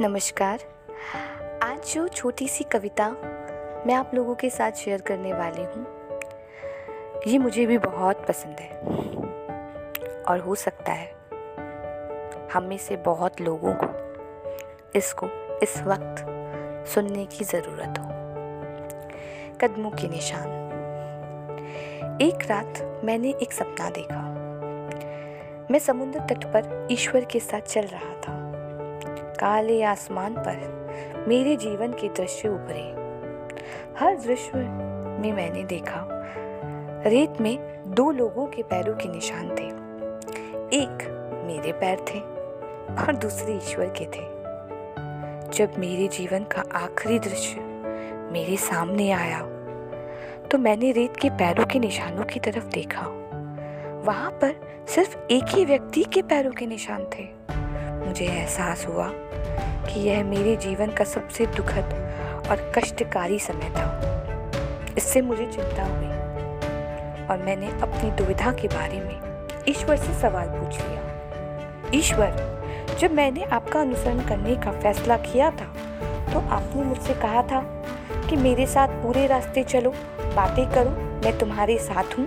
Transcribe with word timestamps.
नमस्कार। 0.00 0.60
आज 1.62 1.92
जो 1.94 2.06
छोटी 2.08 2.48
सी 2.48 2.64
कविता 2.64 3.08
मैं 3.86 3.94
आप 3.94 4.10
लोगों 4.14 4.34
के 4.34 4.50
साथ 4.50 4.72
शेयर 4.72 5.00
करने 5.00 5.32
वाली 5.32 5.62
हूँ, 5.64 5.86
ये 7.26 7.38
मुझे 7.38 7.66
भी 7.66 7.78
बहुत 7.78 8.26
पसंद 8.26 8.56
है। 8.60 8.70
और 10.22 10.40
हो 10.40 10.54
सकता 10.54 10.92
है 10.92 11.10
हम 12.52 12.62
में 12.62 12.76
से 12.78 12.96
बहुत 12.96 13.40
लोगों 13.40 13.74
को 13.74 13.88
इसको, 14.96 15.26
इस 15.62 15.82
वक्त 15.82 16.24
सुनने 16.88 17.26
की 17.26 17.44
ज़रूरत 17.44 17.98
हो। 17.98 18.08
कदमों 19.60 19.90
के 19.90 20.08
निशान। 20.08 20.48
एक 22.22 22.50
रात 22.50 23.00
मैंने 23.04 23.34
एक 23.42 23.52
सपना 23.52 23.90
देखा। 23.90 24.22
मैं 25.70 25.78
समुद्र 25.78 26.20
तट 26.20 26.44
पर 26.44 26.88
ईश्वर 26.90 27.24
के 27.24 27.40
साथ 27.40 27.60
चल 27.60 27.82
रहा 27.82 28.20
था। 28.20 28.35
काले 29.36 29.82
आसमान 29.82 30.34
पर 30.38 31.24
मेरे 31.28 31.56
जीवन 31.56 31.92
के 31.92 32.08
दृश्य 32.08 32.48
उभरे। 32.48 32.84
हर 33.98 34.16
दृश्य 34.16 34.58
में 35.20 35.32
मैंने 35.32 35.64
देखा, 35.64 36.06
रेत 37.06 37.40
में 37.40 37.58
दो 37.86 38.10
लोगों 38.10 38.46
के 38.46 38.62
पैरों 38.62 38.94
के 38.94 39.08
निशान 39.08 39.48
थे। 39.50 39.66
एक 40.76 41.04
मेरे 41.46 41.72
पैर 41.72 42.04
थे 42.08 42.20
और 42.96 43.16
दूसरे 43.16 43.56
ईश्वर 43.56 43.92
के 43.98 44.04
थे। 44.06 44.24
जब 45.50 45.78
मेरे 45.78 46.08
जीवन 46.08 46.44
का 46.44 46.64
आखिरी 46.74 47.18
दृश्य 47.18 47.60
मेरे 48.32 48.56
सामने 48.56 49.10
आया 49.10 49.40
तो 50.50 50.58
मैंने 50.58 50.90
रेत 50.92 51.16
के 51.16 51.30
पैरों 51.30 51.64
के 51.66 51.78
निशानों 51.78 52.24
की 52.24 52.40
तरफ़ 52.40 52.66
देखा। 52.66 53.06
वहाँ 54.06 54.30
पर 54.32 54.84
सिर्फ़ 54.88 55.16
एक 55.30 55.44
ही 55.48 55.64
व्यक्ति 55.64 56.04
के 56.04 56.22
पैरों 56.22 56.52
के 56.52 56.66
निशान 56.66 57.04
थे। 57.14 57.24
मुझे 58.06 58.24
एहसास 58.24 58.86
हुआ 58.86 59.10
कि 59.86 60.00
यह 60.00 60.24
मेरे 60.24 60.56
जीवन 60.56 60.90
का 60.90 61.04
सबसे 61.04 61.46
दुखद 61.46 61.94
और 62.50 62.70
कष्टकारी 62.76 63.38
समय 63.38 63.70
था। 63.70 63.86
इससे 64.98 65.20
मुझे 65.22 65.46
चिंता 65.46 65.84
हुई 65.84 66.14
और 67.26 67.42
मैंने 67.44 67.68
अपनी 67.82 68.10
दुविधा 68.10 68.52
के 68.52 68.68
बारे 68.68 69.00
में 69.00 69.64
ईश्वर 69.68 69.96
से 69.96 70.14
सवाल 70.20 70.48
पूछ 70.48 70.80
लिया। 70.80 71.90
ईश्वर, 71.94 72.96
जब 73.00 73.12
मैंने 73.12 73.44
आपका 73.44 73.80
अनुसरण 73.80 74.20
करने 74.28 74.54
का 74.56 74.72
फैसला 74.72 75.16
किया 75.16 75.50
था 75.50 75.72
तो 76.32 76.40
आपने 76.40 76.82
मुझसे 76.82 77.14
कहा 77.14 77.42
था 77.42 77.60
कि 78.28 78.36
मेरे 78.36 78.66
साथ 78.66 78.88
पूरे 79.02 79.26
रास्ते 79.26 79.64
चलो, 79.64 79.90
बातें 80.36 80.64
करो, 80.70 80.90
मैं 81.24 81.38
तुम्हारे 81.38 81.78
साथ 81.78 82.18
हूँ। 82.18 82.26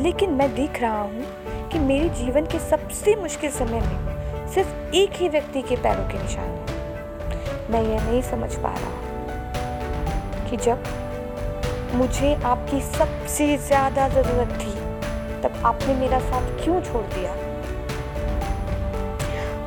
लेकिन 0.00 0.30
मैं 0.30 0.54
देख 0.54 0.80
रहा 0.82 1.00
हूँ 1.00 1.68
कि 1.70 1.78
मेरे 1.78 2.08
जीवन 2.14 2.46
के 2.46 2.58
सबसे 2.60 3.14
मुश्किल 3.16 3.50
समय 3.50 3.80
में 3.80 4.15
सिर्फ़ 4.54 4.94
एक 4.94 5.12
ही 5.12 5.28
व्यक्ति 5.28 5.62
के 5.62 5.76
पैरों 5.76 6.04
के 6.08 6.18
निशान 6.18 6.44
हैं। 6.44 7.70
मैं 7.70 7.82
यह 7.82 8.04
नहीं 8.04 8.22
समझ 8.22 8.54
पा 8.54 8.74
रहा 8.74 10.48
कि 10.48 10.56
जब 10.56 10.84
मुझे 11.94 12.34
आपकी 12.44 12.80
सबसे 12.82 13.56
ज़्यादा 13.58 14.08
ज़रूरत 14.08 14.52
थी, 14.60 14.72
तब 15.42 15.62
आपने 15.66 15.94
मेरा 15.94 16.18
साथ 16.20 16.50
क्यों 16.62 16.80
छोड़ 16.82 17.04
दिया? 17.14 17.32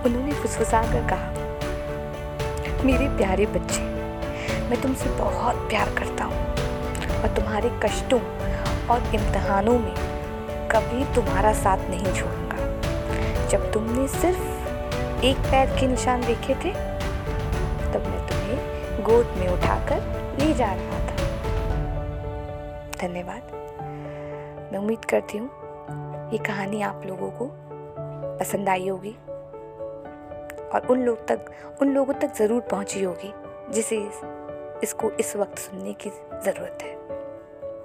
उन्होंने 0.05 0.33
फुसफुसा 0.33 0.81
कर 0.83 1.07
कहा, 1.09 1.33
मेरे 2.85 3.07
प्यारे 3.17 3.45
बच्चे, 3.45 3.81
मैं 4.69 4.81
तुमसे 4.81 5.09
बहुत 5.17 5.55
प्यार 5.69 5.93
करता 5.95 6.23
हूँ 6.23 6.37
और 7.21 7.33
तुम्हारे 7.35 7.69
कष्टों 7.83 8.19
और 8.89 9.15
इम्तहानों 9.15 9.77
में 9.79 9.93
कभी 10.71 11.03
तुम्हारा 11.15 11.53
साथ 11.53 11.89
नहीं 11.89 12.13
छोड़ूँगा। 12.13 13.47
जब 13.47 13.71
तुमने 13.73 14.07
सिर्फ़ 14.09 14.58
एक 15.23 15.37
पैर 15.37 15.69
के 15.79 15.87
निशान 15.87 16.21
देखे 16.21 16.53
थे, 16.55 16.71
तब 17.93 18.03
मैं 18.05 18.19
तुम्हें 18.27 19.03
गोद 19.03 19.33
में 19.37 19.47
उठाकर 19.47 19.99
ले 20.39 20.53
जा 20.53 20.71
रहा 20.73 20.99
था। 20.99 21.15
धन्यवाद। 22.97 23.51
मैं 24.71 24.79
उम्मीद 24.79 25.05
करती 25.05 25.37
हूँ, 25.37 25.49
ये 26.31 26.37
कहानी 26.37 26.81
आप 26.81 27.03
लोगों 27.05 27.29
को 27.31 27.49
पसंद 28.39 28.69
आई 28.69 28.87
होगी 28.87 29.15
और 30.73 30.87
उन 30.89 31.03
लोग 31.03 31.27
तक, 31.27 31.51
उन 31.81 31.93
लोगों 31.93 32.13
तक 32.13 32.35
ज़रूर 32.35 32.61
पहुँची 32.61 33.03
होगी, 33.03 33.33
जिसे 33.73 33.97
इसको 34.83 35.11
इस 35.11 35.35
वक्त 35.35 35.59
सुनने 35.59 35.93
की 35.93 36.09
ज़रूरत 36.09 36.83
है। 36.83 37.18